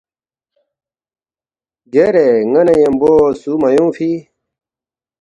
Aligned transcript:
گارے 1.93 2.27
ن٘ا 2.51 2.61
نہ 2.65 2.71
ن٘یمبو 2.75 3.13
سُو 3.39 3.51
مہ 3.61 3.69
اونگفی 3.75 4.11